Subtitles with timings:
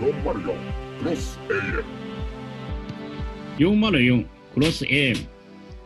[0.00, 0.56] 404
[1.02, 1.84] クロス AM
[3.58, 5.28] 404クロス AM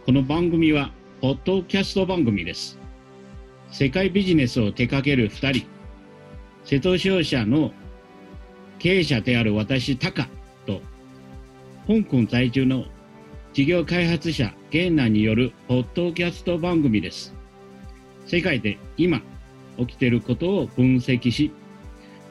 [0.07, 2.79] この番組はポッドキャスト番組です。
[3.73, 5.67] 世界ビジネスを手掛ける2人。
[6.65, 7.73] 瀬戸商社の
[8.79, 10.29] 経営者である私タカ
[10.65, 10.81] と
[11.89, 12.85] 香港在住の
[13.53, 17.35] 事業開発者ゲンナによるポッドキャスト番組です。
[18.27, 19.21] 世界で今
[19.77, 21.51] 起きていることを分析し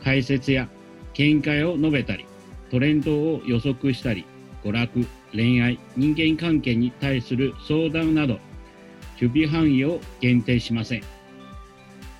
[0.01, 0.69] 解説や
[1.13, 2.25] 見解を述べたり
[2.71, 4.25] トレンドを予測したり
[4.63, 8.39] 娯楽、恋愛、人間関係に対する相談など、
[9.21, 11.03] 守備範囲を限定しません。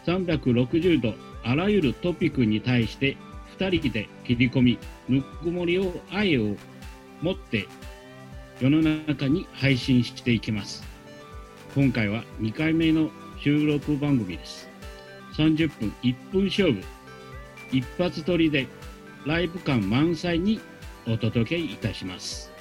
[0.06, 3.16] 360度あらゆるトピックに対して
[3.58, 6.56] 2人で切り込み、ぬっくもりを愛を
[7.22, 7.66] 持って
[8.60, 10.84] 世の中に配信していきます。
[11.74, 14.68] 今回は2回目の収録番組です。
[15.38, 16.84] 30分1分勝負、
[17.72, 18.68] 一発撮りで
[19.26, 20.60] ライブ感満載に
[21.08, 22.52] お届けいたします。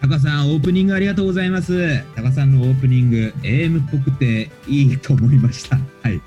[0.00, 2.02] タカさん、オープニングありがとうございます。
[2.14, 5.78] タカさんのオープニング、AM っぽくていいと思いました。
[6.02, 6.20] はい。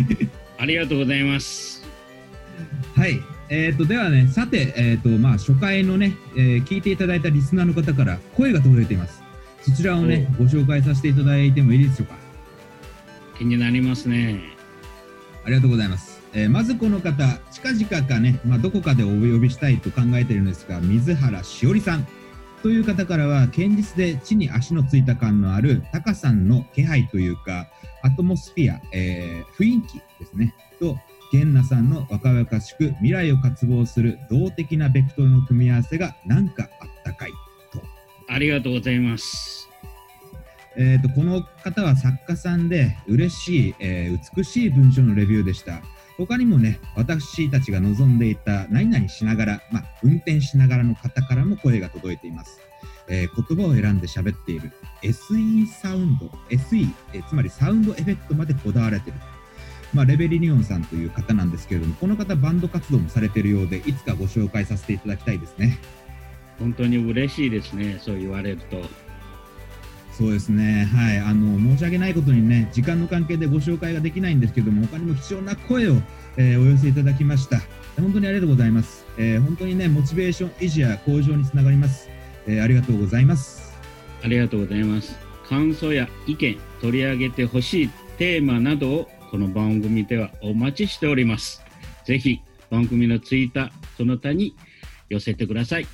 [0.58, 1.82] ありがとうございます。
[2.94, 3.20] はい。
[3.48, 9.22] えっ、と、ではね、さて、えっ、と、まあ、初回のね、えー聞いていただいたリスナーの方から声が届いています。
[9.62, 12.16] そちらをね、ご紹介させていただいてもいいでしょうか。
[13.38, 14.40] 気になりますね。
[15.44, 16.13] ありがとうございます。
[16.34, 22.06] えーまずこの方、近々かね、まあ、どこかでお呼びしたいと考えているのですが、水原しおりさん
[22.62, 27.68] という方からは、堅実で地に足のついた感のあるタカさんの気配というか、
[28.02, 30.98] アトモスフィア、えー雰囲気ですね、と、
[31.30, 37.30] ゲンナさんの若々しく未来を渇望する動的なベクトルの組み合わせがなんかあったかい
[37.72, 37.80] と。
[38.28, 39.68] ありがとうございます。
[40.76, 45.82] えー、とこの方は作家さんで嬉しい、えー美しい文章のレビューでした
[46.16, 52.60] 他にもね私たちが望んでいた何々しながら、まあ、運転しながらの方からも声が届いています、
[53.08, 59.16] えー言葉を選んで喋っている SE サウンド SE、えーつまりサウンドエフェクトまでこだわれてる
[59.94, 65.78] まあ、レベリニオンさんという方なんですけれども、この方、バンド活動もされているようで、いつかご紹介させていただきたいですね。
[66.58, 68.00] 本当に嬉しいですね。
[68.00, 68.82] そう言われると。
[70.16, 75.96] そうですね、はい、あの申し訳ないことにね、時間の関係でご紹介ができないんですけども、他にも貴重な声を、
[76.36, 77.58] えーお寄せいただきました。
[78.00, 79.04] 本当にありがとうございます。
[79.18, 82.08] えー本当にね、モチベーション維持や向上につながります。
[82.46, 83.74] えーありがとうございます。
[84.22, 85.18] ありがとうございます。
[85.48, 91.60] 感想や意見、取り上げてほしいテーマなどをこの番組ではお待ちしております。
[92.04, 94.54] ぜひ番組のツイッター、その他に
[95.08, 95.86] 寄せてください。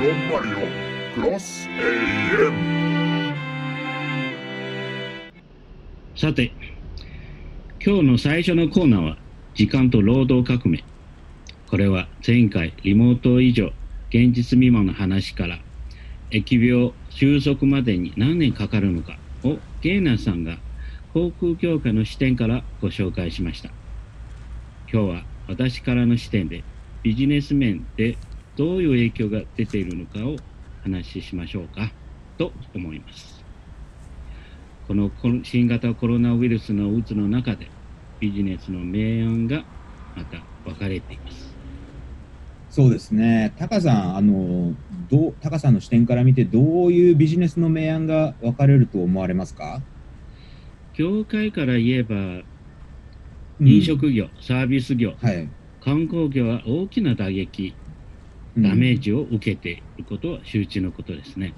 [0.00, 0.87] 404
[1.20, 3.34] クロス AM
[6.14, 6.52] さて、
[7.84, 9.16] 今日の最初のコーナーは、
[9.54, 10.84] 時間と労働革命。
[11.68, 13.72] これは前回、リモート以上、
[14.10, 15.58] 現実未満の話から、
[16.30, 20.58] 疫病収束までに何年かかるのかを、ゲーナーさんが
[21.14, 23.70] 航空業界の視点からご紹介しました。
[24.92, 26.62] 今日は私からの視点で、
[27.02, 28.16] ビジネス面で
[28.56, 30.36] どういう影響が出ているのかを
[30.90, 31.92] 話ししましょうか、
[32.38, 33.44] と思います。
[34.86, 35.10] この
[35.44, 37.70] 新型コロナウイルスの渦の中で
[38.20, 39.64] ビジネスの明暗が
[40.14, 41.58] また分かれています。
[42.70, 44.74] そうですね、タカさん、あの
[45.10, 49.82] どうタカさんの視点から見て、どういうビジネスの明暗が分かれると思われますか、
[50.94, 52.14] 業界から言えば
[53.60, 55.50] 飲食業、サービス業、はい、
[55.80, 57.87] 観光業は大きな打撃、うん
[58.56, 61.56] ダメージを受けていることは周知のことですね。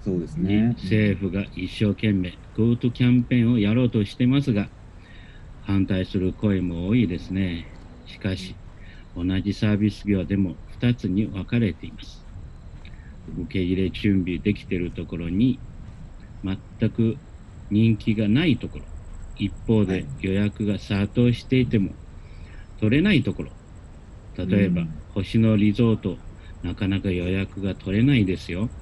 [0.00, 0.68] そうですね。
[0.70, 4.70] 政府が一生懸命 GoTo キャンペーンをやろうとしてますが、
[5.60, 7.68] 反対する声も多いですね。
[8.04, 8.60] しかし、
[9.14, 12.28] 同じサービス業でも2つに分かれています。
[13.28, 15.62] 受け入れ準備できているところに、
[16.44, 17.20] 全く
[17.70, 18.88] 人気がないところ、
[19.36, 21.96] 一方ではい予約が殺到していても
[22.78, 23.58] 取れないところ、
[24.36, 26.22] 例えば、うん星野リゾート、
[26.62, 28.72] なかなか予約が取れないですよ。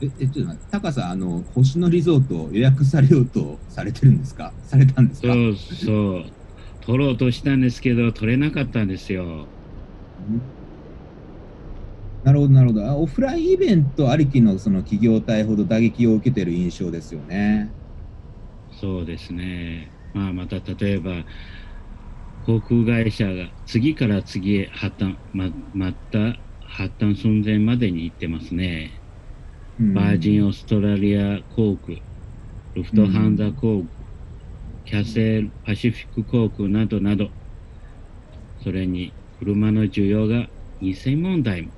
[0.00, 4.56] え、えちょっと待って、タカさん、あの、星野リゾート予約されようとされてるんですか？
[4.62, 5.34] されたんですか？
[5.34, 6.30] そうそう。
[6.80, 9.52] 取ろうとしたんですけど、取れなかったんですよ。
[12.22, 12.86] なるほど、なるほど。
[12.86, 17.74] あオフラインイベントありきのその企業体ほど打撃を受けてる印象ですよね。
[18.70, 19.94] そうですね。
[20.12, 21.24] まあ、また例えば、
[22.46, 26.18] 航空会社が次から次へ破綻、ままた
[26.60, 29.00] 破綻寸前までに行ってますね。
[29.80, 31.98] うんバージンオーストラリア航空、
[32.74, 33.88] ルフトハンザ航空、
[34.84, 37.30] キャセルパシフィック航空などなど、
[38.62, 40.48] それに車の需要が
[40.80, 41.72] 2000万台も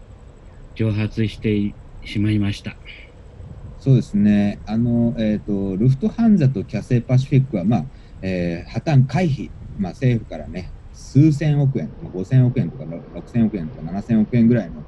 [0.74, 1.74] 蒸発して
[2.04, 2.76] しまいました。
[3.78, 7.86] そうですね、あのえーと、ルフトハンザとキャセイパシフィックは、まあ
[8.20, 14.82] えー、破綻回避、まあ、政府からね、数千億円、5000億円とか6000億円とか7000億円ぐらいの、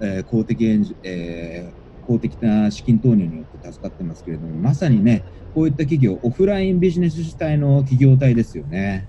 [0.00, 5.22] えー、公的援助、えー、公的な資金投入によって助かってますけれども、まさにね、
[5.54, 9.08] こういった企業、オフラインビジネス主体の企業体ですよね。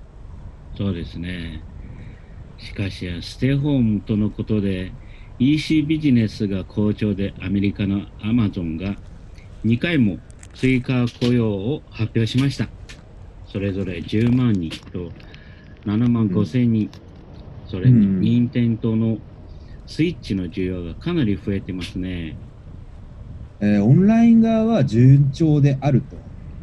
[0.77, 1.63] そうですね。
[2.57, 4.91] しかし、ステイホームとのことで、
[5.39, 8.95] EC ビジネスが好調で、アメリカのアマゾンが
[9.65, 10.17] 2回も
[10.53, 12.69] 追加雇用を発表しました。
[13.55, 15.13] それぞれ10万人と
[15.85, 16.89] 7万5千人、
[17.63, 19.17] うん、それに任天堂の
[19.87, 22.35] スイッチの需要がかなり増えてますね。
[23.61, 26.17] えー、オンライン側は順調であると、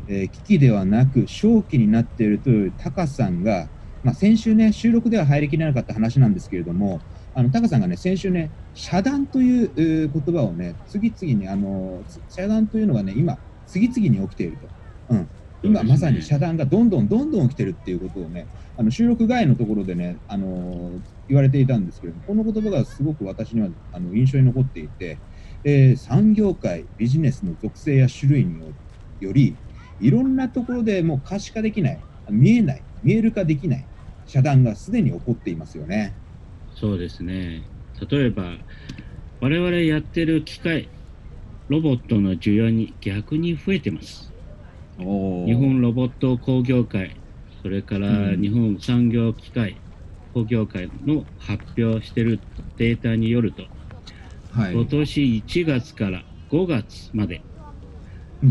[0.06, 3.70] えー、危機ではなく正気になっているというタカさんが、
[4.04, 7.00] まあ、先週ね、収録では入りきれなかった話なんですけれども、
[7.34, 14.68] あのタカさんがね、先週ね、遮断という、えー、言葉をね、次々に、あの遮断というのがね、今、次々に起きていると。
[15.14, 15.28] うん、
[15.62, 25.20] 今まさに遮断がどんどんどんどん起きてるっていうことをね、あの収録外のところでね、あの言われていたんですけれども、この言葉がすごく私にはあの印象に残っていて、
[25.64, 28.74] えー、産業界、ビジネスの属性や種類に
[29.20, 29.56] より、
[30.00, 33.88] いろんなところでもう可視化できない、見えない、見える化できない
[34.26, 36.16] 遮断がすでに起こっていますよね。
[36.74, 37.68] そうですね。
[38.10, 38.58] 例えば、
[39.40, 40.88] 我々やってる機械、
[41.68, 44.31] ロボットの需要に逆に増えてます。
[44.98, 47.16] 日本ロボット工業会、
[47.62, 49.82] それから日本産業機械
[50.32, 52.40] 工業会の発表している
[52.76, 53.64] データによると、
[54.50, 57.42] はい、今年1月から5月まで、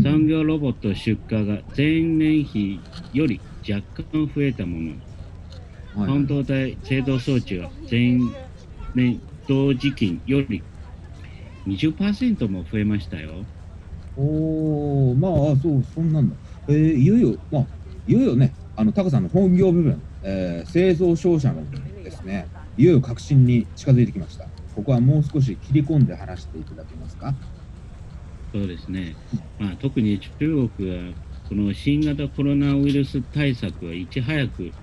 [0.02, 4.96] 産業ロボット出荷が前年比より若干増えたもの。
[5.94, 8.18] 半導体製造装置は前
[8.94, 10.64] 年同時期より
[11.66, 13.46] 20%も増えましたよ。
[14.16, 16.36] おまあ、そう、そんなんだ。
[16.68, 17.68] えー、いよいよ、まあ、
[18.06, 21.66] いよいよね、あの、タカさんの本業部分、えー、製造商社の
[22.02, 24.50] ですね、いよいよ革新に近づいてきました。
[24.72, 27.36] ここはもう少し切り込んで話していただけますか？
[28.54, 29.18] そうですね。
[29.58, 34.74] まあ、特に中国は、この新型コロナウイルス対策はいち早く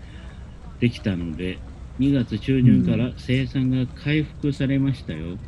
[0.80, 1.64] できたので、
[2.00, 5.40] 2月中旬から生産が回復されましたよ。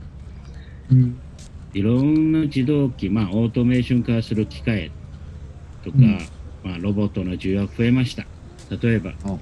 [0.89, 1.23] うん
[1.73, 4.91] いろんな自動機、まあ、オートメーション化する機械
[5.83, 6.19] とか、うん、
[6.63, 8.25] まあ、ロボットの需要が増えました。
[8.81, 9.39] 例えば、こ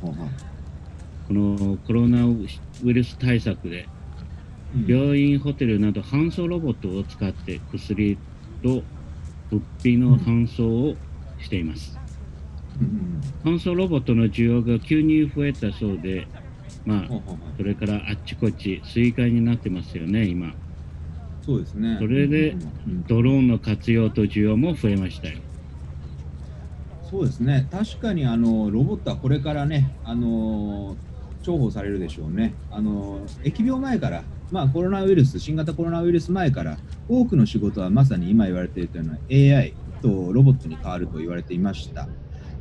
[1.33, 2.45] のコロナウ
[2.83, 3.87] イルス対策で、
[4.87, 8.17] 病院、ホテルなど搬送ロボットを使って薬
[8.61, 8.83] と
[9.49, 10.95] 物品の搬送を
[11.39, 11.97] しています。
[13.43, 16.27] 搬送ロボットの需要が急に増えたそうで、
[16.85, 17.07] まあ、
[17.57, 20.53] それからあっちこっち、水害になってますよね、今。
[21.41, 21.97] そうですね。
[22.00, 22.57] それで、
[22.88, 25.44] ドローンの活用と需要も増えましたよ。
[27.01, 27.68] そうですね。
[27.71, 31.00] 確かに、あの、ロボットはこれからね、あの、
[31.41, 32.59] 重宝されるでしょうね。
[32.69, 42.12] あの、疫病前から、まあ、コロナウイルス、新型コロナウイルス前から、多くの仕事はまさに今言われているような AI とロボットに変わると言われていました。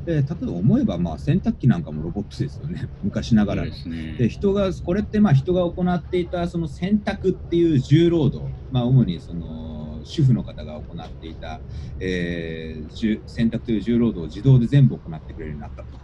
[0.09, 3.65] で例えば思えば、まあ、洗濯機なんかもロボットですよね、 昔ながら。
[3.65, 3.71] で、
[4.19, 11.63] ね、人が、これってまあ人が行っていたその洗濯っていう重労働、まあ、主にその主婦の方が行っていた、
[12.01, 16.01] えー、洗濯という重労働を自動で全部行ってくれるようになったと。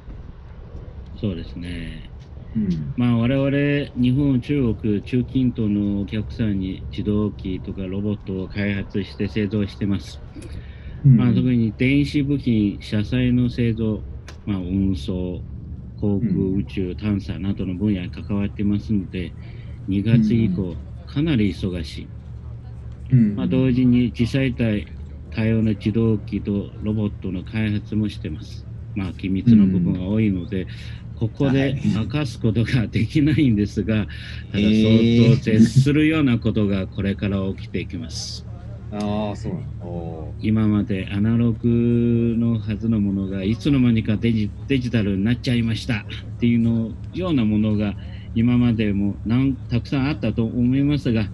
[1.16, 2.10] そうですね。
[2.54, 10.22] うん、まあ我々日本、中国、中近東のお客さんに自動機とかロボットを開発して製造してます。
[11.12, 14.06] まあ、特に電子部品、車載の製造、
[14.44, 15.46] まあ、運送、
[15.96, 19.36] 航空宇宙探査などの分野に関わってますので、
[19.86, 22.12] 2月以降、かなり忙しい。
[23.34, 24.86] まあ、同時に実際体
[25.30, 28.68] 多様な自動機とロボットの開発もしてます。
[28.94, 30.66] まあ、機密の部分が多いので、
[31.14, 34.06] ここで明かすことができないんですが、
[34.50, 38.48] ただ相当接するようなことがこれから起きていきます。
[38.90, 41.68] ああ、そう今までアナログ
[42.38, 46.06] のはずのものがいつの間にかデジデジタルになっちゃいましたっ
[46.38, 47.96] ていうのようなものが
[48.34, 51.30] 今までもなんたくさんあったと思いますが、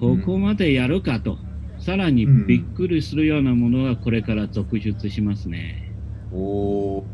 [0.00, 1.38] ここまでやるかと、
[1.78, 5.94] さらにびっくりするようなものがこれから続出しますね。
[6.30, 7.10] うん、お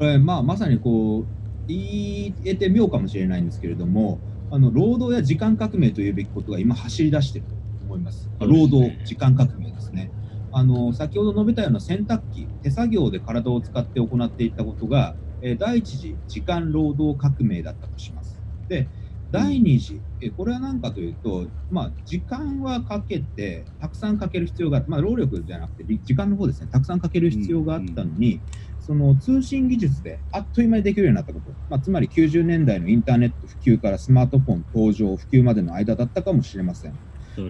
[0.00, 1.28] えまあ、まさにこう
[1.66, 7.48] 言えて妙かもしれないんですけれども、あの労働や時間革命というべきことが今走り出している
[7.94, 8.30] 思います。
[8.40, 10.12] 労働、時間革命ですね。
[10.50, 18.42] あの先ほど述べたような洗濯機、手作業で体を使って行っていたことが、え第一次時間労働革命だったとします。
[18.68, 18.90] で、
[19.30, 28.44] 第2次、えこれは何かというと、まあ、時間はかけて、たくさんかける必要があって、まあ、労力じゃなくて、り時間の方ですね、たくさんかける必要があったのに、
[28.78, 37.00] その通信技術であっという間にできるようになったこと、まあ、つまり90年代のインターネット普及からスマートフォン登場、普及までの間だったかもしれません。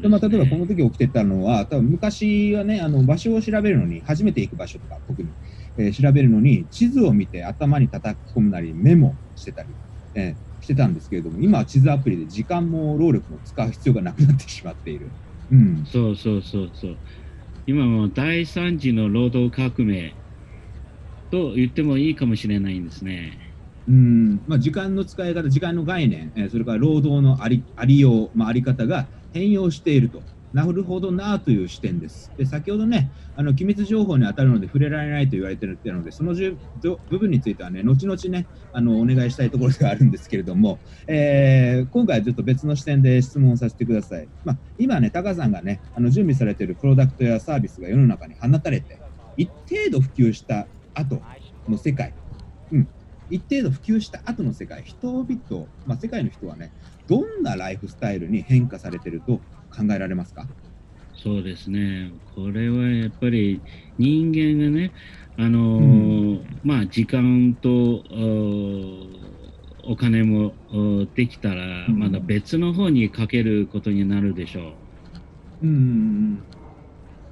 [0.03, 5.35] でまあ、例えばこの時起きてたのは、多分昔はね、あの場所を調べるのに、初めて行く場所とか、特に、
[5.79, 9.77] えー調べるのに、地図を見て頭に叩き込むなり、メモしてたり、
[10.15, 15.15] えーしてたんですけれども、今は地図アプリで時間も労力も使う必要がなくなってしまっている。
[15.51, 17.01] うん、そうそうそうそう。
[17.67, 20.19] 今もう第三次の労働革命
[21.31, 23.41] と言ってもいいかもしれないんですね。
[23.87, 30.23] うんまあ、時間の使い方、時間の概念、えーそれから労働のありありよう、まあ、あり方が変容していると。
[30.55, 32.31] なるほどなという視点です。
[32.39, 36.59] で先ほどね、あの機密情報に当たるので触れられないと言われているので、そのじゅ
[37.11, 44.29] 部分についてはね、後々ね、あのお願いしたいところではあるんですけれども、えー今回はちょっと別の視点で質問させてください。
[44.45, 49.01] まあ、今ね、タカさんがね、あの準備されているプロダクトやサービスが世の中に放たれて、
[49.37, 51.21] 一定度普及した後
[51.69, 52.15] の世界、
[52.71, 52.89] うん、
[53.29, 56.71] 一定度普及した後の世界、人々、まあ、世界の人はね、
[57.09, 59.39] どんなライフスタイルに変化されていると
[59.75, 60.47] 考えられますか？
[61.17, 62.13] そうですね。
[62.35, 63.61] これはやっぱり
[63.99, 64.93] 人間がね、
[65.39, 68.03] あのーまあ時間と
[69.87, 70.55] お金も
[71.15, 74.61] できたら、うんまだ別の方にかけることになるでしょ
[75.63, 75.67] う。
[75.67, 76.45] うんうんうん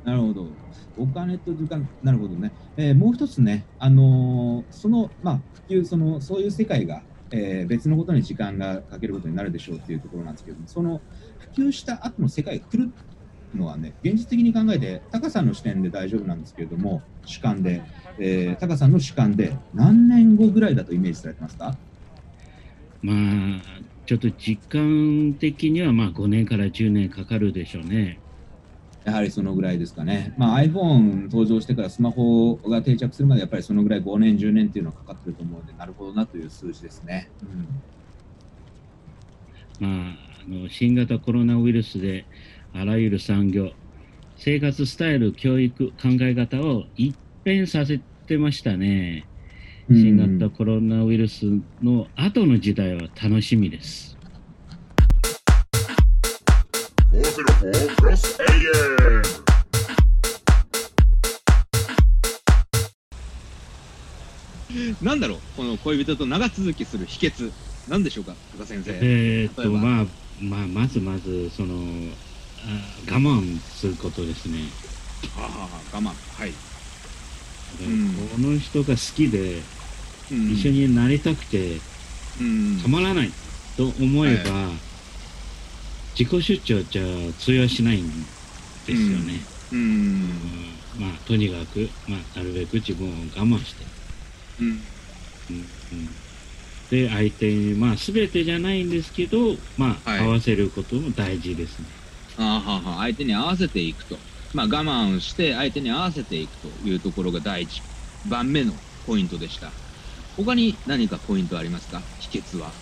[0.04, 0.48] なるほど。
[0.96, 2.52] お金と時間、なるほどね。
[2.76, 7.02] えーもう一つね、あのーその、まあ、普及、その、そういう世界が、
[7.32, 11.02] えー別のことに時間がかけることになるでしょうっていうところなんですけども、その
[11.38, 12.92] 普及した後の世界が来る
[13.54, 17.86] のはね、現実的に考えて、タカさんの視点で大丈夫なんですけれども、主観で、
[18.18, 21.80] えー、タカさんの主観で、何年後ぐらいだとイメージされてますか？
[23.02, 23.12] ま
[23.58, 23.62] あ、
[24.06, 28.21] ちょっと時間的にはまあ5年から10年かかるでしょうね。
[29.04, 30.34] やはりそのぐらいですかね。
[30.36, 37.28] まあ、iPhone 登場してからスマホが定着するまでやっぱりそのぐらい5年、10年っていうのはかかってると思うので、なるほどなという数字ですね。
[39.80, 40.16] まあ、
[40.46, 42.24] あの新型コロナウイルスで
[42.72, 43.72] あらゆる産業、
[44.36, 49.26] 生活スタイル、教育、考え方を一変させてましたね。
[49.26, 49.32] うん
[49.90, 51.44] 新型コロナウイルス
[51.82, 54.16] の後の時代は楽しみです。
[57.22, 59.22] 404 plus AM.
[65.02, 67.52] なんだろう、この恋人と長続きする秘訣、
[67.88, 68.98] なんでしょうか、高先生。
[69.00, 70.06] えっと、まあ、
[70.40, 71.76] まあ、まずまず、その、
[72.64, 74.58] あ我慢することですね。
[75.36, 76.06] ああ我慢。
[76.08, 76.52] はい。
[76.52, 76.56] こ
[78.38, 79.62] の人が好きで、
[80.30, 81.78] うん一緒になりたくて、
[82.40, 83.30] うんたまらない
[83.76, 84.70] と思えば、
[86.18, 88.26] 自己主張じゃ通用しないん
[88.84, 89.50] ですよね。
[89.70, 89.80] うん。
[89.80, 89.82] う
[90.98, 93.92] んまあ、とにかく、まあ、なるべく自分を我慢して。
[94.58, 94.88] うん。
[95.50, 96.22] うんうん
[96.90, 102.04] で、相手に、まあ、すべてじゃないんですけど、まあ、はい合わせることも大事ですね。
[102.36, 104.24] あーはあはあ相手に合わせていくと。
[104.52, 107.86] まあ、我慢をして相手に合わせていくというところが第一
[108.24, 109.78] 番目のポイントでした。
[110.36, 112.10] 他に何かポイントありますか？
[112.18, 112.81] 秘訣は。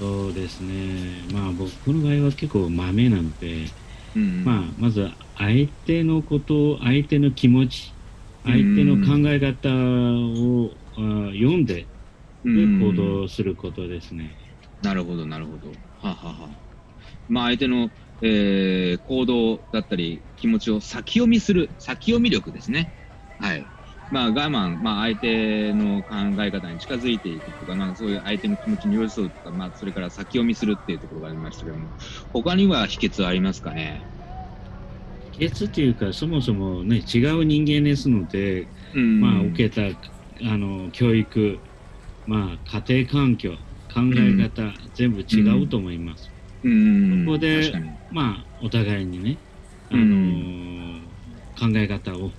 [0.00, 1.26] そうですね。
[1.30, 3.76] まあ、僕の場合は結構豆なので、
[4.14, 4.44] うん。
[4.44, 7.98] まあ、まず相手のことを、相手の気持ち、
[8.44, 11.90] 相手の考え方をあ読んで、で
[12.44, 14.38] うん行動することですね。
[14.80, 15.72] なるほど、なるほど。
[15.96, 16.62] はあはあはあ
[17.28, 17.92] まあ、相手の、
[18.22, 22.92] えー行動だったり、気持ちを先読みする、先読み力ですね。
[23.38, 23.72] はい。
[24.10, 26.14] まあ、我慢、まあ、相手の考
[26.44, 31.94] え方に近づいていくとか、まあ、そういう相手の気持ちに寄り添うとか、まあ、それから先読みするっていうところがありましたけども、
[32.32, 34.08] 他には秘訣はありますかね？
[35.32, 39.20] 秘訣というか、そもそもね、違う人間ですので、うん。
[39.20, 39.82] まあ、受けた
[40.52, 41.62] あの教育、
[42.26, 43.52] まあ、家庭環境、
[43.92, 46.32] 考え方、全部違うと思います。
[46.62, 47.24] うん。
[47.26, 47.72] ここで。
[48.10, 49.42] まあ、お互いにね、
[49.88, 51.14] あうのん
[51.58, 52.32] 考え方を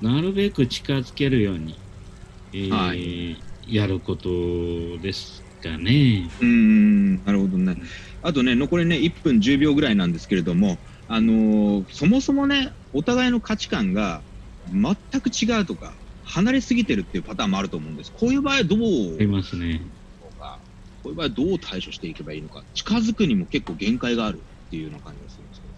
[0.00, 1.82] なるべく近づけるように、
[2.52, 6.32] えーはいやることですかね。
[6.40, 7.76] うーん、なるほどね。
[8.20, 14.24] あとね、残りね、1分10秒ぐらいなんですけれども、あのーそもそもね、お互いの価値観が
[14.66, 18.10] 全く違うとか、離れすぎてるっていうパターンもあると思うんです。
[18.12, 18.78] こういう場合はどう
[19.18, 19.92] ありますね。
[20.36, 20.64] か、
[21.02, 25.74] こういう場合はどう対処していけばいいのか、近づくにも結構限界があるっていうような感じがするんですけど。
[25.74, 25.76] あ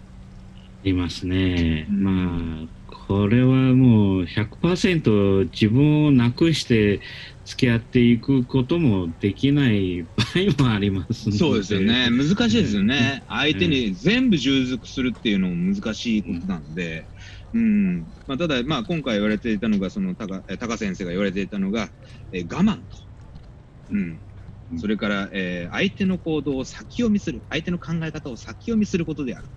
[0.83, 1.87] りますね。
[1.89, 7.01] うんまあ、これはもう100%自分をなくして
[7.45, 10.09] 付き合っていくこともできない場
[10.59, 12.09] 合もありますのそうですよね。
[12.09, 13.23] 難しいですよね。
[13.27, 17.05] 相手に全部従属するっていうのも難しいことなんで。
[17.53, 21.89] うんまあ、ただ、まあ、今回言われていたのが、その高え高先生が言われていたのが、
[22.31, 22.83] えー我慢と、
[23.89, 24.21] うん、
[24.79, 29.49] それから、えー相手の行動を先読みする、相手の考え方を先読みすることである、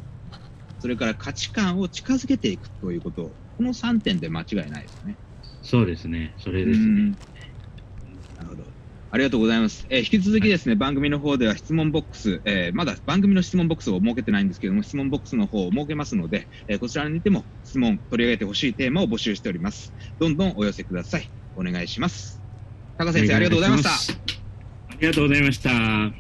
[0.85, 5.17] それから価値観を近づけていくということ、この3点で間違いないですね。
[5.62, 6.35] そうですね。
[6.37, 6.87] それうですね。
[6.87, 7.17] んな
[8.43, 8.64] るほど。
[9.11, 9.87] ありがとうございます。
[9.88, 19.95] えー引き続きですね、番組の方では質問ボックス、えーまだ番組の質問ボックスを設けてないんですけども、質問ボックスの方を設けますので、えーこちらにても質問、取り上げてほしいテーマを募集しております。
[20.19, 21.31] どんどんお寄せください。
[21.57, 22.43] お願いします。
[22.99, 23.91] 高先生、ありがとうございました。
[23.91, 26.12] ありがとうございました。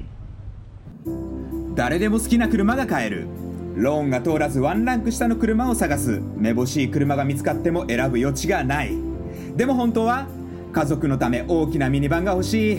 [1.74, 3.43] 誰でも好きな車が買える
[3.74, 6.20] ローンが通らずワンランク下の車を探す。
[6.36, 8.92] めぼしい車が見つかっても選ぶ余地がない。
[9.56, 10.28] でも本当は
[10.72, 12.78] 家族のため大きなミニバンが欲しい。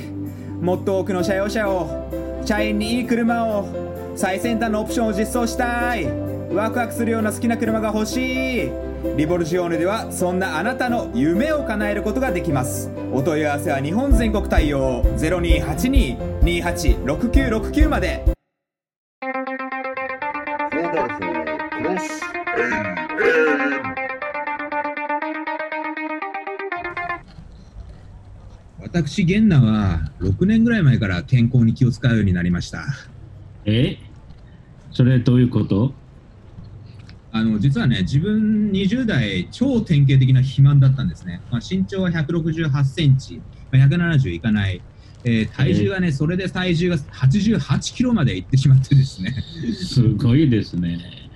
[0.61, 2.09] もっと多くの車用車を。
[2.45, 3.67] 社員にいい車を
[4.15, 6.05] 最先端のオプションを実装したい。
[6.53, 8.71] ワクワクするような好きな車が欲しい。
[9.17, 12.89] リボルジオーネではそんなあなたの夢を叶えることができます。
[13.11, 15.03] お問い合わせは日本全国対応。
[15.17, 18.34] 0282286969まで。
[28.95, 32.85] 私、ゲンナは6年ぐらい前から健康に気を使うようになりました。
[33.65, 33.97] え？
[34.93, 35.93] それどういうこと？
[37.33, 41.41] あの実はね、自分20代、超典型的な肥満だったんですね。
[41.51, 44.81] まあ、身長は168センチ、まあ170いかない、
[45.25, 49.35] えー体重がね、それで体重が88キロまでいってしまってですね。
[49.73, 51.29] すごいですね。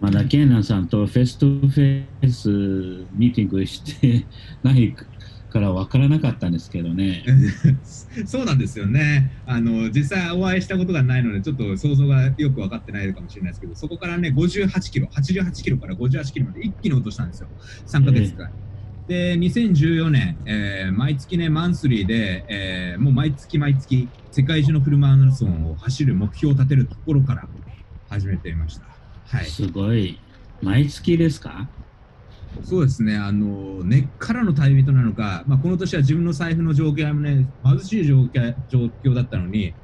[0.00, 2.48] まだケンナさんと face to face
[3.14, 4.24] ミーティングして
[4.62, 4.94] ない
[5.52, 7.24] から分からなかったんですけどね。
[8.26, 9.90] そうなんですよねあの。
[9.90, 17.50] 実際お会いしたことがないので、ちょっと想像がよく分かってないかもしれないですけど、そこからね、58キロ、88キロから58キロまで一気に落としたんですよ。
[17.86, 18.50] 3ヶ月間。
[19.06, 27.50] で、2014年、えー毎月ね、マンスリーで、えーもう毎月毎月、世界中のフルマラソンを走る目標を立てるところから
[28.08, 28.86] 始めていました。
[29.24, 29.46] はい。
[29.46, 30.24] すごい。
[30.60, 31.72] 毎月ですか？
[32.60, 39.74] そうですね、あの根っからの旅人なのか、まあ、この年は自分の財布の状況もね、貧しい状況状況だったのに、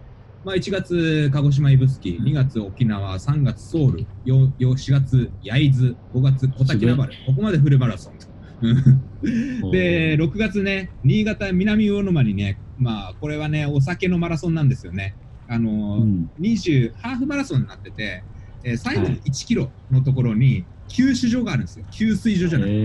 [0.45, 8.19] まあ、1月、鹿児島指宿、2月、沖縄、3月、ソウル、よよ4月、焼津、5月、小滝名原、ここまでフルマラソン。
[9.73, 15.17] で、6月ね、新潟、南魚沼にね、まあ、これはね、お酒のマラソンなんですよね。
[15.47, 16.27] あのうん。
[16.39, 18.25] 20ハーフマラソンになってて、
[18.63, 19.21] えー最後のはい。
[19.27, 21.85] 1キロのところに給水所があるんですよ。
[21.91, 22.79] 給水所じゃなくて、え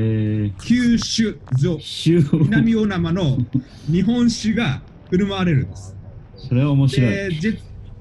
[0.45, 1.79] ー、給酒所。
[1.79, 3.37] 週南大生の
[3.89, 5.95] 日本酒が振る舞われるんです。
[6.35, 7.39] それは面白い。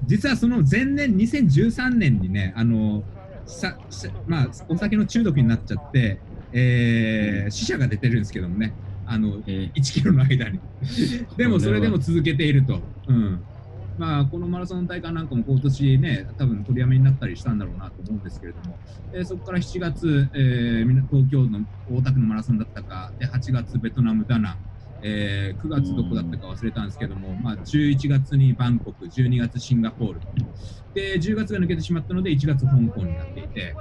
[0.05, 3.03] 実はその前年、2013年にね、あの、
[3.45, 6.19] ささまあ、お酒の中毒になっちゃって、
[6.51, 8.73] えー死者が出てるんですけどもね、
[9.05, 10.59] あの、え1キロの間に。
[11.37, 12.79] でもそれでもこ続けていると。
[13.07, 13.43] うん。
[13.97, 18.79] まあ、このマラソン大会なんかも今年ね、多分取りやめになったりしたんだろうなと思うんですけれども、
[19.11, 24.57] えーそこから7月、えー東京の大田区のマラソンだったか、で8月ベトナムダナン、
[25.01, 30.21] えー9月どこだったか忘れたんですけども、まあ、11月にバンコク、12月シンガポール。
[30.21, 30.27] と、
[30.93, 33.77] で10月が抜けてしまったので1月香港になっていて、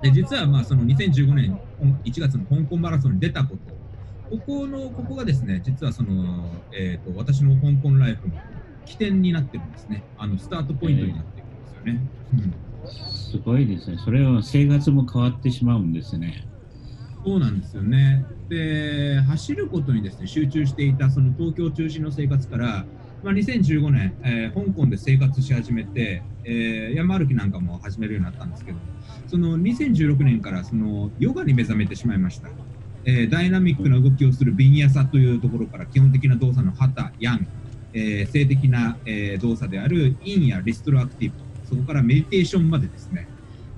[0.00, 1.60] で実はまあその2015年
[2.04, 3.80] 1月の香港マラソンに出たこと、
[4.30, 8.36] ここのここがですね、実はその、えー、と私の香港ライフの
[8.88, 12.00] 起点になってるんですね、あのスタートポイントになってるんですよね。
[12.34, 12.54] うん
[13.30, 13.98] すごいですね。
[14.02, 16.46] それは生活も変わってしまうんですね。
[17.24, 18.24] そうなんですよね。
[18.48, 22.86] で、走ることにですね集中していたその東京中心の生活から、
[23.22, 28.78] まあ、2015年、えー香港で生活し始めて、えー山歩きなんかも始めるようになったんですけど、
[29.26, 32.48] その2016年からそのヨガに目覚めてしまいました。
[33.04, 37.46] えーダイナミックな動きをするビンヤサというところから基本的な動作のハタ、ヤン、
[37.92, 41.36] えー性的な、えー動作であるインやリストロアクティブ、
[41.68, 43.28] そこからメディテーションまでですね、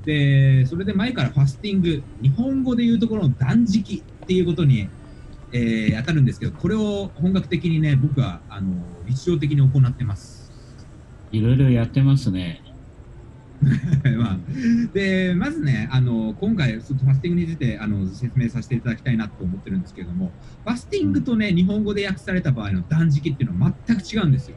[0.04, 4.88] で、それで前からファスティング、日本語でいうところの断食っていうことに、
[5.52, 8.72] えー当たるんですけど、これを本格的にね、僕はあの
[9.06, 10.52] 日常的に行ってます。
[11.32, 12.62] いろいろやってますね。
[14.16, 14.38] まあ、
[14.94, 20.32] でまずねあの、今回、ちょっとファスティングについてあの説明させていただきたいなと思ってるんですけれども、
[20.64, 24.56] ファスティングとね、日本語で訳された場合の断食っていうのは全く違うんですよ。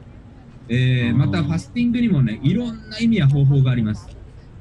[0.68, 4.08] えーうんまた、ファスティングにもね、いろんな意味や方法があります。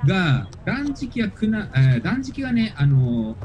[0.06, 3.38] が、断食や苦な、えー断食はね、あの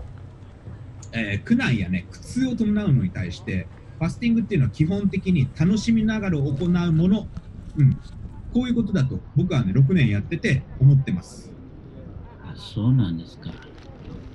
[1.12, 3.66] えー苦難やね苦痛を伴うのに対して
[3.98, 7.26] ファスティングっていうのは基本的に楽しみながら行うもの、
[7.76, 7.98] うん、
[8.52, 11.52] こういうことだと僕はね6年やってて思ってます。
[12.42, 13.50] あそうなんですか。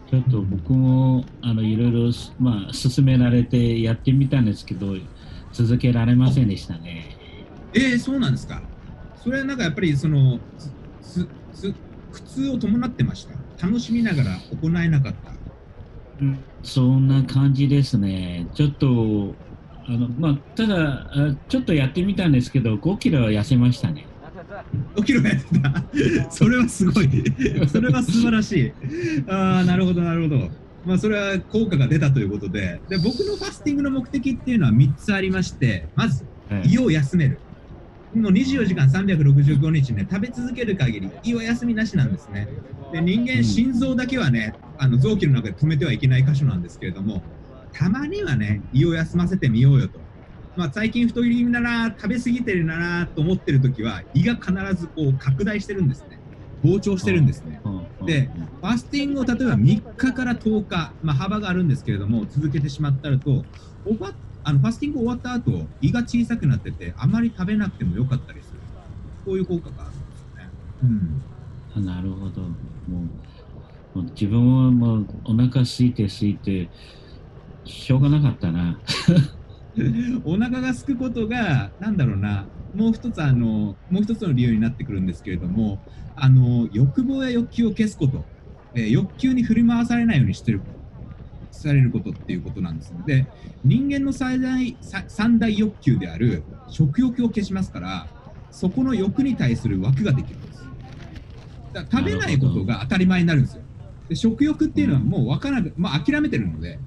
[0.10, 4.96] ちょっと僕もあのいろいろ、まあ、勧められてやってみたんですけど、
[5.52, 7.18] 続けられませんでしたね。
[7.74, 8.62] えー、そうなんですか。
[9.16, 10.40] それはなんかやっぱりその
[11.02, 11.74] すす
[12.12, 13.66] 苦痛を伴ってました。
[13.66, 15.34] 楽しみながら行えなかった。
[16.62, 18.48] そんな感じですね。
[18.54, 19.34] ちょっと、
[19.86, 24.08] あのまあ、ただあ、ちょっとやってみたんですけど、5キロは痩せましたね。
[24.96, 25.86] 5キロやってた？
[26.32, 27.10] それはすごい。
[27.68, 28.74] それは素晴らしい。
[29.30, 30.50] ああ、なるほど、なるほど。
[30.86, 37.40] まあ、それは効果が出たということでで、僕のファスティングの目的っていうのは3つありまして、まず、はい胃を休める。
[38.14, 42.48] もう24時間365日ね、食べ続ける限り、胃は休みなしなんですね。
[42.94, 47.24] で人間、うん心臓だけはね、あの臓器の中で止めてはいけない箇所なんですけれども、
[47.74, 50.00] たまにはね、胃を休ませてみようよと。
[50.56, 56.20] まあ、最近太り気味だな、食べ過ぎてるなと思ってるときは、胃が必ずこう拡大してるんですね。
[56.64, 57.62] 膨張してるんですね。
[58.06, 58.30] で
[58.62, 63.44] ファスティングを例えば3日から10日、まあ、幅があるんですけれども、続けてしまったらと、
[63.86, 64.14] 終わっ
[64.46, 68.60] あのファスティング終わった後、胃が小さくなってて、あまり食べなくてもよかったりする。
[69.26, 70.50] こういう効果があるんですよね。
[70.84, 71.24] うん
[71.76, 72.42] あなるほど。
[72.42, 72.50] も
[73.96, 76.70] うもう自分はもうお腹空いて空いて、
[77.66, 78.80] しょうがなかったな。
[80.26, 85.80] お腹が空くことが、なんだろうな、もう一つあの、もう一つの理由になってくるんですけれども、
[86.16, 88.26] あの欲望や欲求を消すこと、
[88.76, 90.62] えー欲求に振り回されないようにしてる
[91.52, 93.28] されることっていうことなんですので、
[93.64, 98.08] 人間の最大三大欲求である食欲を消しますから、
[98.52, 100.64] そこの欲に対する枠ができるんです。
[101.74, 103.64] だから食べないことが当たり前になるんですよ。
[104.10, 106.80] で食欲っていうのはもう分からなく、まあ、諦めてるので、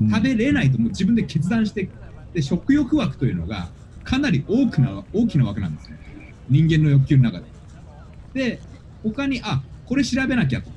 [0.00, 1.88] 食べれないともう自分で決断して
[2.32, 3.68] で食欲枠というのが
[4.02, 5.98] かなり大きな大きな枠なんですね。
[6.48, 7.44] 人間の欲求の中で。
[8.34, 8.60] で
[9.02, 10.76] 他にあこれ調べなきゃとか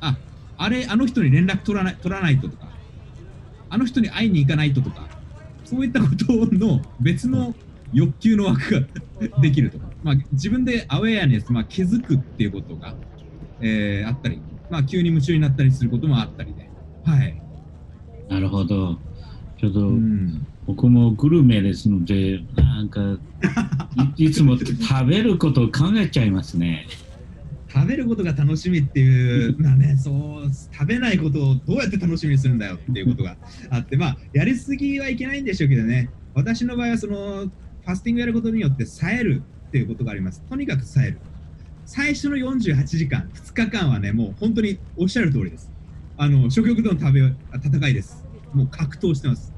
[0.00, 0.16] あ
[0.58, 2.68] あれあの人に連絡取らない取らないととか
[3.70, 5.06] あの人に会いに行かないととか
[5.64, 7.54] そういったことの別の
[7.92, 8.86] 欲求の枠が
[9.40, 12.94] できるとか、まあ、自分でアウェアネス、まあ、気づくっていうことが、
[13.60, 16.68] えーあったり、まあ、急に夢中になったりすることもあったりで。
[17.04, 17.41] はい、
[18.32, 18.98] なるほど。
[19.58, 23.18] ちょっと、うん僕もグルメですので、なんか、
[24.16, 26.86] いいつも食べることを考えちゃいますね。
[27.68, 33.36] 食べることが楽しみっていうのはね、 そう、食べないことをどうやって楽しみにするんだよっていうことが
[33.70, 40.42] あって、まあ、やりすぎはいけないんでしょうけどね、私の場合は、その、ファスティングやることによって、冴えるっていうことがあります。
[40.48, 41.18] とにかく冴える。
[41.86, 45.72] 最初の48時間、2日間はね、もう本当におっしゃる通りです。
[46.16, 48.21] あの、食欲との食べ、あ戦いです。
[48.52, 49.52] もう格闘してます。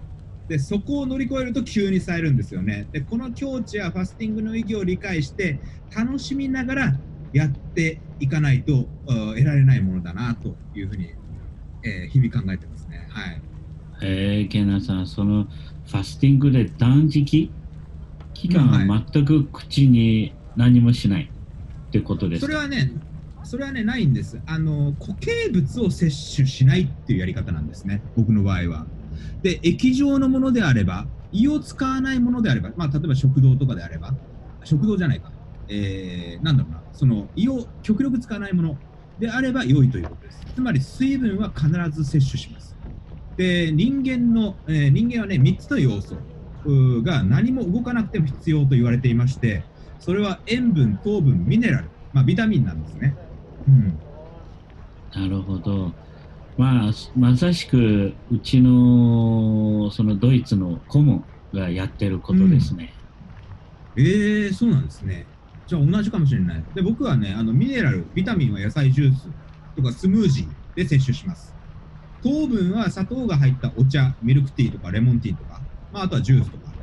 [0.48, 2.86] で、そこを乗り越えると急に冴えるんですよね。
[2.92, 5.58] で、この境地やファスティングの意義を理解して、
[5.94, 6.96] 楽しみながら
[7.32, 11.14] やっていかないとあ得られないものだなというふうに、
[11.82, 13.06] えー日々考えてますね。
[13.10, 13.40] はい。
[14.02, 17.50] えー、ケナさん、そのファスティングで断食？
[18.34, 21.30] 期間うんは全く口に何もしない
[21.88, 22.90] ってことですか、それはね、
[23.44, 24.42] それはね、ないんです。
[24.46, 28.86] あの、固形物を摂取しないっていうやり方なんですね、僕の場合は。
[29.42, 34.10] で、液状のものであれば、胃を使わないものであれば、まあ、例えば食堂とかであれば、
[34.64, 35.32] 食堂じゃないか、
[35.68, 38.78] えー、なんだろうな、その胃を極力使わないもの
[39.18, 40.46] であれば良いということです。
[40.54, 42.78] つまり、水分は必ず摂取します。
[43.36, 46.24] で、人間の、えー人間はね、3つの要素
[47.02, 53.18] が何も動かなくても必要と言われていまして、それは塩分、糖分、ミネラル、まあ、ビタミンなんですね。
[53.66, 54.02] うん、
[55.12, 55.96] なるほど。
[56.56, 62.98] まあ、まさしくうちのそのドイツの顧問がやってることですね。
[63.96, 65.30] えー、そうなんですね。
[65.66, 66.66] じゃあ同じかもしれない。
[66.74, 69.32] で、僕はね、あのミネラル、ビタミンは野菜ジュース
[69.76, 71.56] とかスムージーで摂取します。
[72.22, 76.76] 糖分は砂糖が入ったお茶、ミルクティーとかレモンティーとか、まあ、あとはジュースとか。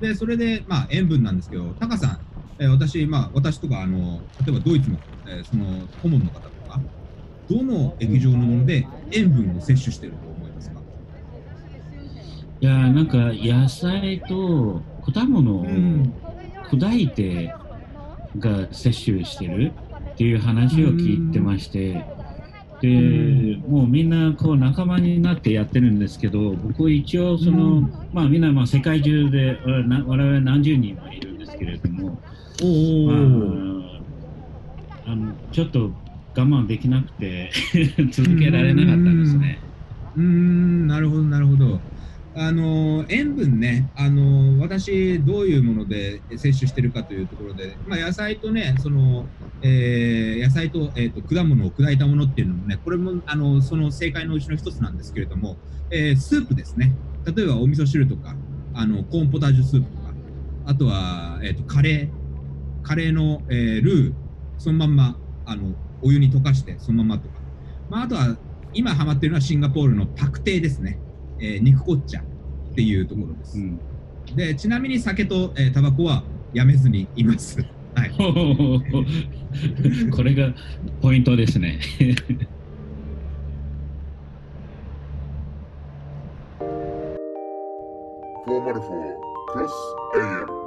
[0.00, 2.25] で、それで、まあ、塩分なんですけど、タカさん、
[2.58, 6.82] えー私、まあ、私とか、あの、例えばドイツの、えーその顧問の方とか、
[7.48, 10.82] どの液状のもので塩分を摂取していると思いますか？
[12.60, 16.14] いやーなんか野菜と果物をん。
[16.62, 17.56] 砕いて
[18.38, 19.78] が摂取してる
[20.12, 22.08] っていう話を聞いてまして、
[22.80, 22.88] で、
[23.68, 27.90] もうみんなこう仲間になってやってるんですけど、僕一応その、うん。
[28.12, 32.22] まあみんなまあ世界中で我々何十人もいるんですけれども、
[32.62, 34.00] おまー。
[35.06, 35.90] あ、あのちょっと
[36.36, 37.50] 我慢できなくて
[38.12, 39.58] 続けられなかったんですね。
[40.16, 41.80] うーん、なるほど、なるほど。
[42.38, 49.26] あの塩分ね、あの私、どういうもので摂取してるかというところで、まあ、野菜とね、その
[49.62, 55.56] えー野菜と,、えーと果物を砕いたものっていうのもね、これもあのその正解のうちの一つなんですけれども、
[55.90, 56.94] えースープですね、
[57.34, 58.36] 例えばお味噌汁とか、
[58.74, 60.12] あのコーンポタージュスープとか、
[60.66, 62.25] あとは、えー、とカレー、
[62.86, 64.14] カレーの、えールー、
[64.58, 67.34] そのまんまあのお湯に溶かして、そのままとか、
[67.90, 68.36] まあ、あとは
[68.72, 71.00] 今ハマってるのはシンガポールのパクテーですね、
[71.40, 72.24] えー肉こっちゃっ
[72.76, 73.58] ていうところです。
[73.58, 73.80] うん、
[74.36, 76.22] でちなみに酒と、えータバコは
[76.52, 77.58] やめずにいます。
[77.96, 78.10] はい、
[80.10, 80.54] これが
[81.00, 81.80] ポイントですね。
[88.46, 88.80] 404
[89.52, 89.72] plus
[90.14, 90.65] AM.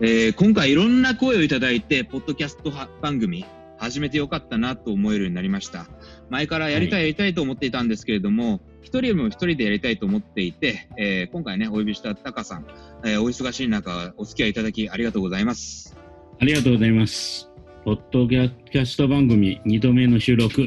[0.00, 3.44] えー今回いろんな声をいただいて、ポッドキャストは番組
[3.78, 5.86] 始めてよかったなと思えるようになりました。
[6.30, 12.66] 前からやりたい、はいやりたいと思っていたんですけれども、一人も一人でやりたいと思っていて、えー今回ね、お呼びしたタカさん、
[13.04, 15.96] えーお忙しい中、お付き合いいただきありがとうございます。
[16.40, 17.48] ありがとうございます。
[17.84, 20.66] ポッドキャスト番組2度目の収録。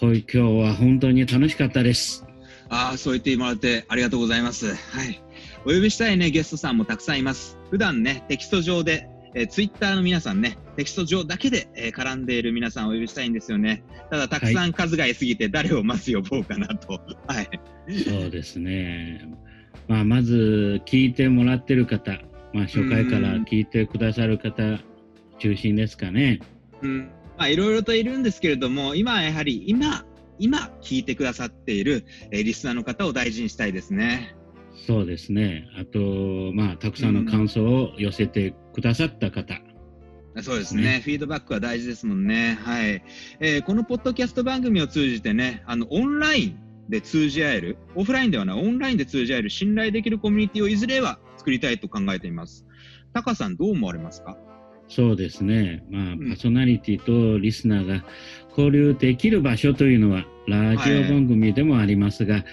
[0.00, 2.24] こう今日は本当に楽しかったです。
[2.68, 4.74] ああ、そう言ってもらってありがとうございます。
[4.74, 5.22] はい。
[5.66, 7.58] お呼びしたいね、ゲストさんもたくさんいます。
[7.74, 13.82] 普段ね、テキスト上で、えー、ツイッターの皆さんね、テキスト上だけで、えー絡んでいる皆さんをお呼びしたいんですよね。
[14.12, 17.00] ただ、たくさん数がいすぎて、誰をまず呼ぼうかなと。
[17.26, 17.50] はい。
[18.04, 19.28] そうですね。
[19.88, 22.12] まあ、まず聞いてもらってる方、
[22.52, 24.78] まあ、初回から聞いてくださる方
[25.40, 26.38] 中心ですかね。
[26.80, 26.98] うん。
[27.36, 30.06] まあ、いろいろといるんですけれども、今はやはり、今、
[30.38, 34.36] 今聞いてくださっている、えーリスナーの方を大事にしたいですね。
[34.74, 35.66] そうですね。
[35.78, 39.60] あと、まあ、たくさんの感想を寄せてくださった方。
[40.42, 42.58] そうですねねフィードバックは大事ですもんね。
[42.60, 43.02] はい。
[43.40, 46.58] えーこのポッドキャスト番組を通じてね、あの、オンライン
[46.88, 52.66] で通じ合える、オフラインではない、オンラインで通じ合える信頼できるコミュニティをいずれは作りたいと考えています。
[53.12, 54.36] タカさん、どう思われますか？
[54.88, 55.84] そうですね。
[55.88, 58.04] まあ、んパーソナリティとリスナーが
[58.50, 62.44] 交流できる場所というのは、ラジオ番組でもありますが、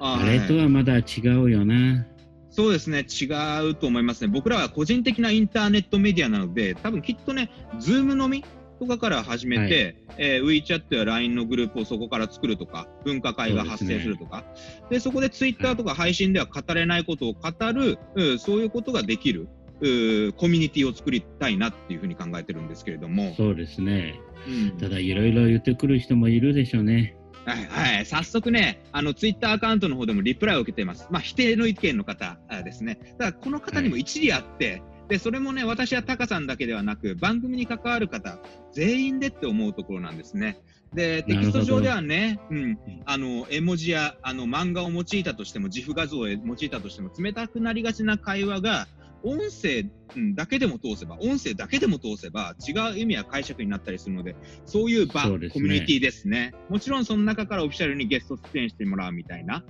[0.00, 2.06] あれとはまだ違うよな。
[2.50, 3.26] そうですね、違
[3.68, 4.28] うと思いますね。
[4.28, 8.44] 僕らは個人的なインターネットメディアなので、多分きっとね、 Zoom のみ
[8.78, 14.44] とかから始めて、えー WeChat や LINE のグループをそこから作るとか、分科会が発生するとか、
[14.88, 19.48] でそこで Twitter とか配信では語れないことを語る、うんそういうことができる。
[19.80, 24.18] うコミュニティを作りたいなっていうふうに考えてるんですけれども、そうですね。
[24.48, 27.16] うんただ、いろいろ言ってくる人もいるでしょうね。
[27.46, 31.06] はい、はい、早速ね、あのツイッターアカウントの方でもリプライを受けています。
[31.10, 32.98] まあ、否定の意見の方あですね。
[33.18, 38.40] ただ、この方にも一理あって、で、それもね、私はタカさんだけではなく、番組に関わる方、
[38.72, 40.58] 全員でって思うところなんですね。
[40.92, 48.88] で、テキスト上ではね、うん、あの、絵文字や、あの、漫画を用いたとしても、自負画像を用いたとしても、冷たくなりがちな会話が、
[49.22, 56.54] 音声うんだけでも通せば、音声だけでも通せば、違う意味や解釈になったりするので、そういう場、そうねコミュニティですね。
[56.68, 59.64] もちろんその中からオフィシャルにゲスト出演してもらうみたいな。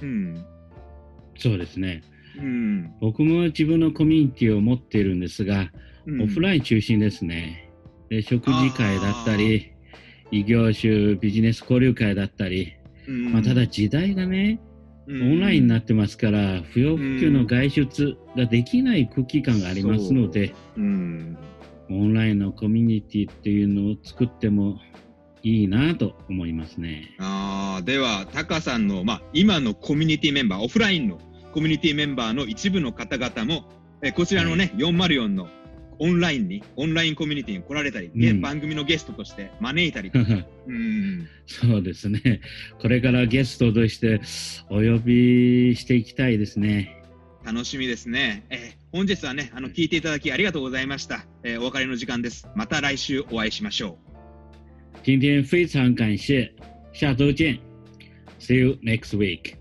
[0.00, 0.44] うん。
[1.36, 2.02] そうですね。
[2.38, 2.92] うん。
[3.00, 5.70] 僕も自分のコミュニティを持っているんですが、
[6.06, 7.70] うんオフライン中心ですね。
[8.08, 9.72] で食事会だったり、
[10.30, 12.72] 異業種ビジネス交流会だったり、
[13.06, 14.60] うんまあ、ただ時代がね、
[15.22, 21.36] オオンラインになってますから、不要不急の外出ができない空気感がありますので、うん。
[21.90, 24.78] オンラインのコミュニティっていうのを作っても
[25.42, 27.16] いいなと思いますね。
[27.18, 31.18] ああ、では、タカさんの、まあ、今のコミュニティメンバー、オフラインの
[31.52, 33.64] コミュニティメンバーの一部の方々も、
[34.02, 35.48] えこちらのね、404の
[36.00, 40.26] オンラインに、オンラインコミュニティに来られたり、うん番組のゲストとして招いたりとか、
[40.66, 42.40] うん、そうですね。
[42.80, 44.20] これからゲストとして
[44.70, 46.96] お呼びしていきたいですね。
[47.44, 48.44] 楽しみですね。
[48.50, 51.24] えー本日はね、あの、聞いていただきありがとうございました。
[51.44, 52.48] えーお別れの時間です。
[52.56, 54.98] また来週お会いしましょう。
[55.04, 56.50] 今天非常感谢，
[56.92, 57.60] 下周见
[58.40, 59.59] ，See you next week。